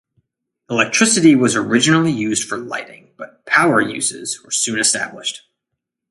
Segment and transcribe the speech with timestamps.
[0.67, 5.43] Electricity was originally used for lighting but ‘power’ uses were soon established.